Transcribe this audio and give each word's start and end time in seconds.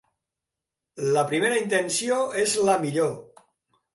La 1.17 1.25
primera 1.33 1.59
intenció 1.59 2.17
és 2.47 2.57
la 2.71 2.79
millor. 2.87 3.15